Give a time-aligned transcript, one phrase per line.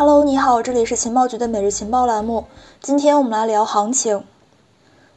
[0.00, 2.46] Hello，你好，这里是情报局的每日情报栏目。
[2.80, 4.24] 今天我们来聊行情。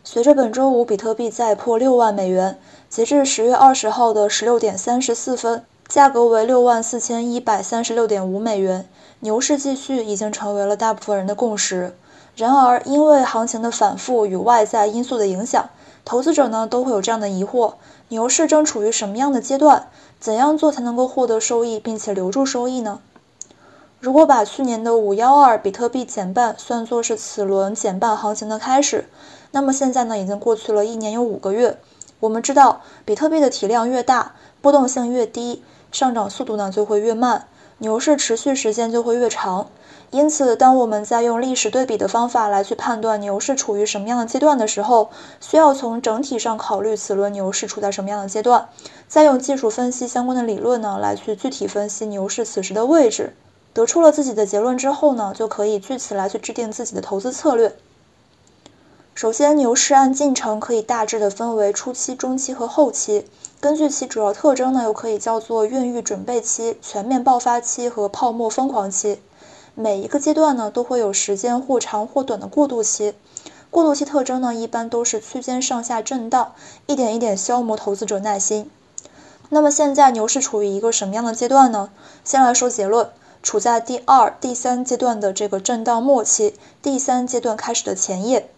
[0.04, 2.60] 随着本周五比特币再破六万美元，
[2.90, 8.86] 截至十月二十号的十六点三十四分，价格为六万四千一百三十六点五美元，
[9.22, 11.96] 牛市继续已经成为了大部分人的共识。
[12.36, 15.70] 然而，因为行情的反复与外在因素的影响，
[16.04, 17.76] 投资者呢都会有这样的疑惑：
[18.10, 19.88] 牛市正处于什么样的阶段？
[20.20, 23.00] 怎样做才能够获得收益，并且留住收益呢？
[24.04, 29.06] 如果把去年的五幺二比特币减半算作是此轮减半行情的开始，
[29.52, 31.78] 那么现在呢已经过去了一年有五个月。
[32.20, 37.48] 我们知道，比特币的体量越大，波动性越低，上涨速度呢就会越慢，
[37.78, 39.68] 牛市持续时间就会越长。
[40.12, 48.68] 因此，当我们在用历史对比的方法来去判断牛市处于什么样的阶段的时候，需要从整体上考虑此轮牛市处在什么样的阶段，
[49.08, 53.34] 再用技术分析相关的理论呢来去具体分析牛市此时的位置。
[53.74, 57.76] 得出了自己的结论之后呢，就可以据此来去制定自己的投资策略。
[59.16, 63.28] 首先，牛市按进程可以大致的分为初期、中期和后期。
[63.60, 69.22] 根据其主要特征呢，又可以叫做孕育准备期、全面爆发期和泡沫疯狂期。
[69.76, 73.14] 每一个阶段呢，都会有时间或长或短的过渡期。
[73.70, 76.54] 过渡期特征呢，一般都是区间上下震荡，
[76.88, 78.70] 一点一点消磨投资者耐心。
[79.50, 81.90] 那么现在牛市处于一个什么样的阶段呢？
[82.24, 83.10] 先来说结论。
[83.44, 88.50] 处在第二、第三阶段的这个震荡末期，第三阶段开始的前夜。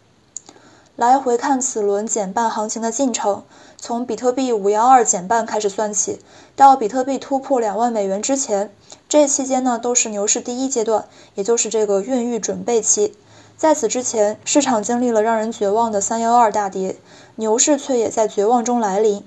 [0.95, 3.43] 来回看此轮减半行情的进程，
[3.77, 6.21] 从比特币五幺二减半开始算起，
[6.55, 8.71] 到比特币突破两万美元之前，
[9.09, 13.17] 这期间呢都是牛市第一阶段，也就是这个孕育准备期。
[13.57, 16.95] 在此之前，市场经历了让人绝望的三幺二大跌，
[17.35, 19.25] 牛市却也在绝望中来临。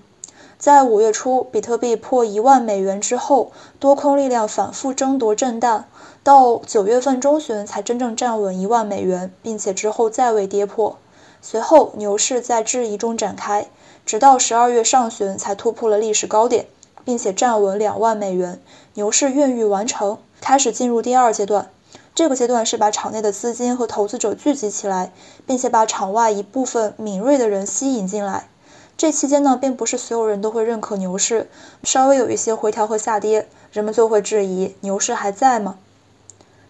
[0.58, 5.84] 在五月初，比特币破一万美元之后，多空力量反复争夺震荡，
[6.24, 10.98] 到九月份中旬才真正站稳一万美元，并且之后再未跌破。
[11.40, 13.68] 随后牛市在质疑中展开，
[14.04, 16.66] 直到十二月上旬才突破了历史高点，
[17.04, 18.60] 并且站稳两万美元，
[18.94, 21.70] 牛市孕育完成，开始进入第二阶段。
[22.16, 25.12] 这个阶段是把场内的资金和投资者聚集起来，
[25.46, 28.48] 并且把场外一部分敏锐的人吸引进来。
[28.98, 31.48] 这期间呢，并不是所有人都会认可牛市，
[31.84, 35.78] 稍微有一些回调和下跌，人们就会质疑牛市还在吗？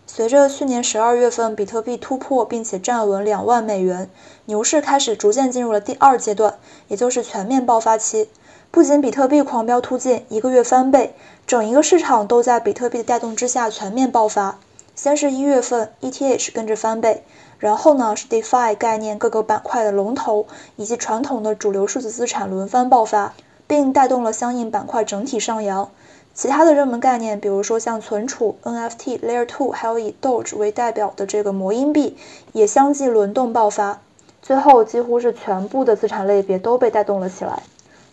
[0.06, 4.10] 随着去年十二月份比特币突破并且站稳两万美元，
[4.44, 6.58] 牛市开始逐渐进入了第二阶段，
[6.88, 8.28] 也就是全面爆发期。
[8.70, 11.14] 不仅比特币狂飙突进，一个月翻倍，
[11.46, 14.58] 整一个市场都在比特币的带动之下全面爆发。
[14.98, 17.22] 先是一月份，ETH 跟着翻倍。
[17.60, 23.32] 然后呢，是 DeFi 概念各个板块的龙头，以及传统的主流数字资产轮番爆发，
[23.69, 25.88] 并带动了相应板块整体上扬。
[26.34, 32.16] 其他的热门概念，比如说像存储、NFT、Layer 2，还有以 Doge 为代表的这个魔音币，
[32.50, 34.00] 也相继轮动爆发。
[34.42, 37.62] 最后，几乎是全部的资产类别都被带动了起来。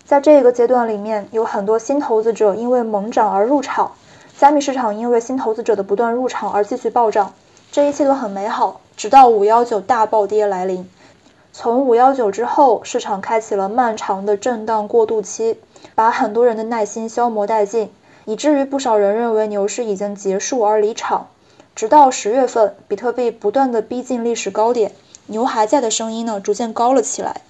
[0.05, 3.93] 在这个阶段里面，有很多新投资者因为猛涨而入场，
[4.37, 7.33] 加密市场因为新投资者的不断入场而继续暴涨。
[7.71, 10.89] 这一切都很美好，直到五幺九大暴跌来临。
[11.53, 15.57] 从五幺九之后，市场开启了漫长的震荡过渡期，
[15.95, 17.91] 把很多人的耐心消磨殆尽，
[18.25, 21.27] 以至于不少人认为牛市已经结束而离场。
[21.73, 24.91] 直到十月份，比特币不断的逼近历史高点，
[25.27, 27.41] 牛还在的声音呢逐渐高了起来。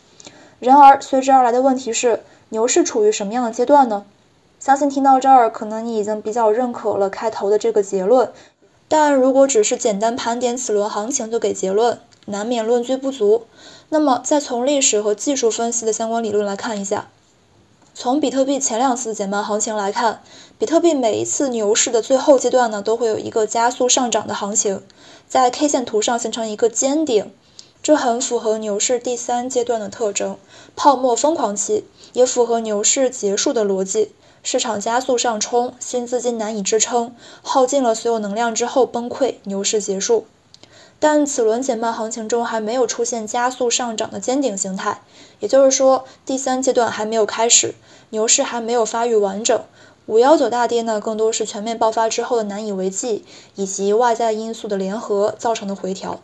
[0.59, 4.05] 然而，随之而来的问题是，牛市处于什么样的阶段呢？
[4.65, 8.31] 相信听到这儿，可能你已经比较认可了开头的这个结论。
[8.87, 13.45] 但如果只是简单盘点此轮行情就给结论，难免论据不足。
[13.89, 17.09] 那么，再从历史和技术分析的相关理论来看一下。
[17.93, 20.23] 从比特币前两次减半行情来看，
[20.57, 24.81] 比特币每一次牛市的最后阶段呢，都会有一个加速上涨的行情，
[25.27, 27.31] 在 K 线图上形成一个尖顶，
[27.83, 30.35] 这很符合牛市第三阶段的特征——
[30.75, 34.09] 泡沫疯狂期，也符合牛市结束的逻辑。
[34.45, 40.27] 市场加速上冲，新资金难以支撑，耗尽了所有能量之后崩溃，牛市结束。
[40.99, 45.01] 但此轮减半行情中还没有出现加速上涨的尖顶形态，
[45.39, 47.73] 也就是说，第三阶段还没有开始，
[48.11, 49.59] 牛市还没有发育完整。
[50.05, 53.25] 五幺九大跌呢，更多是全面爆发之后的难以为继，
[53.55, 56.21] 以及外在因素的联合造成的回调。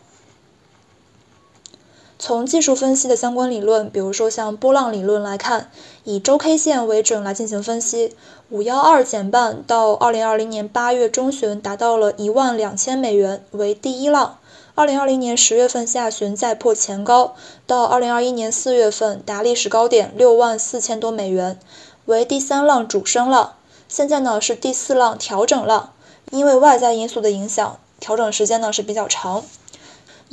[2.24, 5.68] 从技术分析的相关理论，比如说像波浪理论来看，
[6.04, 8.14] 以周 K 线为准来进行分析，
[8.48, 14.38] 五幺二减半到二零二零年八月中旬达到了一万两千美元为第一浪，
[14.76, 17.34] 二零二零年十月份下旬再破前高，
[17.66, 21.58] 到二零二一年四月份达历史高点六万四千多美元
[22.04, 23.54] 为第三浪主升浪，
[23.88, 25.90] 现在呢是第四浪调整浪，
[26.30, 27.76] 因为外在因素的影响。
[27.98, 29.44] 调整时间呢是比较长。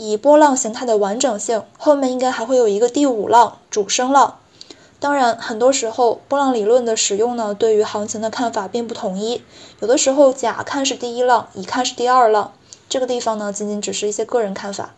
[0.01, 4.37] 以波浪形态的完整性，后面应该还会有一个第五浪主升浪。
[4.97, 9.41] 当然，很多时候波浪理论的使用呢，对于行情的看法并不统一。
[9.81, 12.53] 有的时候甲看是第一浪，乙看是第二浪，
[12.87, 14.93] 这个地方呢，仅仅只是一些个人看法。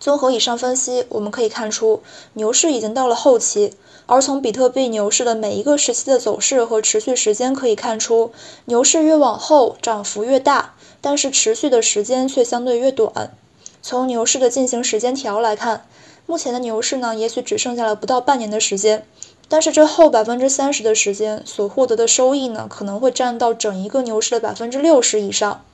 [0.00, 2.02] 综合以上分析，我们可以看出
[2.32, 3.74] 牛市已经到了后期，
[4.06, 8.32] 而从比特币牛市的每一个时期的走势和持续时间可以看出，
[8.64, 10.74] 牛市越往后涨幅越大。
[11.02, 13.32] 但是持续的时间却相对越短。
[13.80, 15.86] 从牛市的进行时间条来看，
[16.26, 19.06] 目前的牛市呢，也许只剩下了不到半年的时间。
[19.48, 25.64] 但是这后百分之三十的时间所获得的收益呢，可能会占到整一个牛市的百分之六十以上。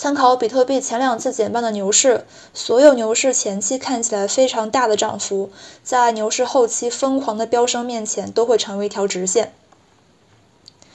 [0.00, 2.24] 参考比特币前两次减半的牛市，
[2.54, 5.50] 所有牛市前期看起来非常大的涨幅，
[5.84, 9.52] 在牛市后期疯狂的飙升面前，都会成为一条直线。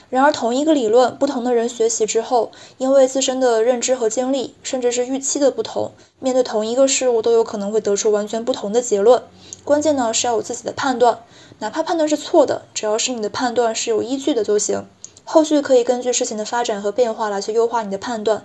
[0.10, 9.22] 然而，同一个理论，不同的人学习之后，因为自身的认知和经历，甚至是预期的不同，面对同一个事物，都有可能会得出完全不同的结论。
[9.64, 11.20] 关键呢是要有自己的判断，
[11.60, 14.88] 哪怕判断是错的，只要是你的判断是有依据的就行。
[15.24, 18.44] 后续可以根据事情的发展和变化来去优化你的判断。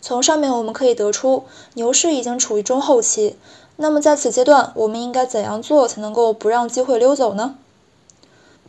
[0.00, 1.44] 从上面我们可以得出，
[1.74, 3.36] 牛市已经处于中后期。
[3.76, 7.56] 那么在此阶段，我们应该怎样做才能够不让机会溜走呢？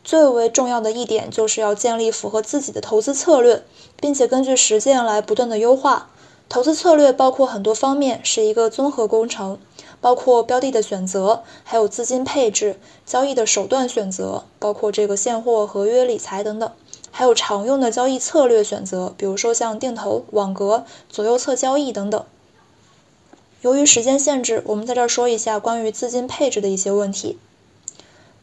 [0.04, 3.64] 最为重要的一点就是要建立符合自己的投资策略，
[4.00, 6.10] 并且根据实践来不断的优化。
[6.50, 9.58] 投资策略包括很多方面，是一个综合工程，
[10.02, 16.72] 包括标的的选择，还有资金配置、交易的手段选择，包括这个现货、合约、理财等等，
[17.12, 22.24] 还有常用的交易策略选择，比如说像定投、网格、左右侧交易等等。
[23.62, 27.38] 由于时间限制，我们在这儿说一下关于资金配置的一些问题。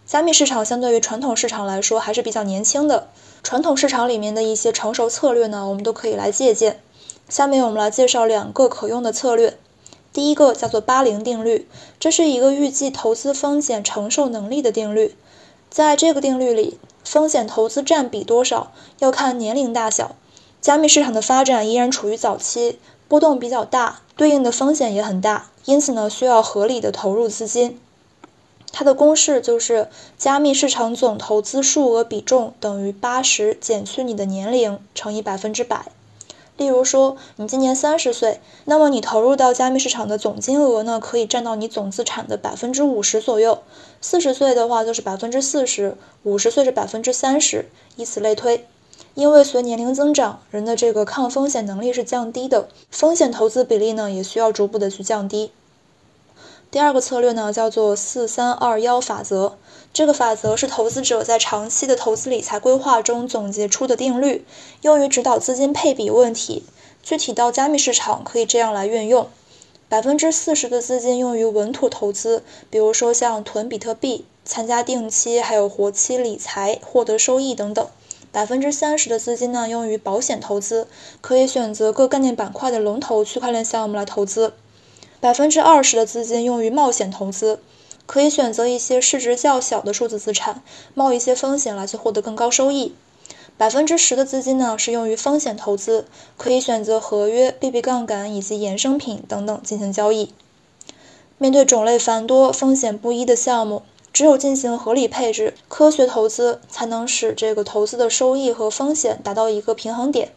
[0.06, 3.08] 加密市场相对于传统市场来说还是比较年轻的，
[3.42, 6.80] 传统市场里面的一些成熟策略呢，我们都可以来借鉴。
[7.28, 9.58] 下面我们来介绍两个可用的策略。
[10.12, 11.68] 第一个叫做八零定律，
[12.00, 15.14] 这是一个预计投资风险承受能力的定律。
[15.70, 20.16] 在这个定律里，风险投资占比多少要看年龄大小。
[20.60, 27.80] 加密市场的发展依然处于早期，波动比较大，对应的风险也很大，因此呢，需要合理的投入资金。
[28.72, 29.88] 它的公式就是
[30.18, 35.86] 加密市场总投资数额比重等于八十减去你的年龄乘以百分之百。
[36.58, 43.60] 例如说，你今年三十岁，那么你投入到加密市场的总金额呢，可以占到你总资产的百分之五十左右。
[44.00, 48.66] 四十岁的话就是百分之四十，五十岁是百分之三十，以此类推。
[49.14, 55.52] 因为随年龄增长，人的这个抗风险能力是降低的，风险投资比例呢也需要逐步的去降低。
[56.70, 59.56] 第二个策略呢，叫做四三二幺法则。
[59.94, 64.44] 这个法则是投资者在长期的投资理财规划中总结出的定律，
[64.82, 66.62] 用于指导资金配比问题。
[67.02, 69.28] 具体到加密市场，可以这样来运用：
[69.88, 77.86] 百分之四十的资金用于稳妥投资，比如说像囤比特币、参加定期、还有活期理财获得收益等等；
[78.30, 80.86] 百分之三十的资金呢，用于保险投资，
[81.22, 84.52] 可以选择各概念板块的龙头区块链项目来投资。
[85.20, 87.58] 百分之二十的资金用于冒险投资，
[88.06, 90.62] 可以选择一些市值较小的数字资产，
[90.94, 92.94] 冒一些风险来去获得更高收益。
[93.56, 96.06] 百分之十的资金呢是用于风险投资，
[96.36, 100.32] 可以选择合约、BB 杠杆以及衍生品等等进行交易。
[101.38, 103.82] 面对种类繁多、风险不一的项目，
[104.12, 110.30] 只有进行合理配置、科学投资，才能使这个投资的收益和风险达到一个平衡点。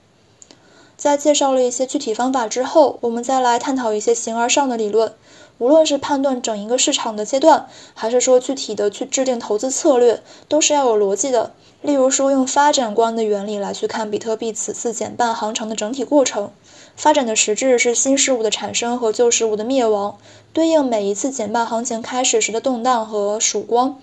[1.01, 5.11] 在介绍了一些具体方法之后，我们再来探讨一些形而上的理论。
[5.57, 11.53] 无论是判断整一个市场的阶段，还是说具体的去制定投资策略，都是要有逻辑的。
[11.81, 16.51] 例如说，用发展观的原理来去看比特币此次减半航程的整体过程。
[16.95, 20.19] 发展的实质是新事物的产生和旧事物的灭亡，
[20.53, 23.99] 对应每一次减半行情开始时的动荡和曙光。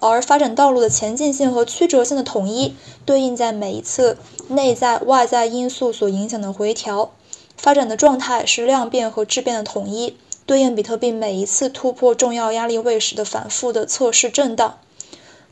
[0.00, 4.16] 而发展道路的前进性和曲折性的统一，对应在每一次
[4.48, 7.10] 内在外在因素所影响的回调；
[7.56, 10.16] 发展的状态是量变和质变的统一，
[10.46, 14.78] 对应比特币每一次突破重要压力位时的反复的测试震荡；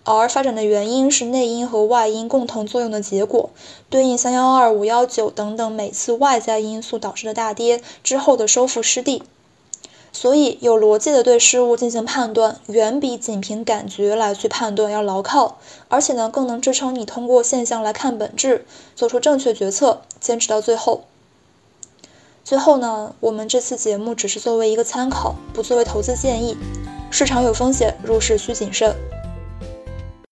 [0.05, 3.51] 而发展的原因是内因和外因共同作用的结果，
[3.91, 9.23] 对应三幺二五幺九等等每次外在因素导致的大跌之后的收复失地。
[10.21, 21.05] 所以，有逻辑的对事物进行判断，远比仅凭感觉来去判断要牢靠，而且呢，更能支撑你通过现象来看本质，做出正确决策，坚持到最后。
[22.43, 26.57] 最后呢，我们这次节目只是作为一个参考，不作为投资建议。
[27.13, 28.97] 市场有风险，入市需谨慎。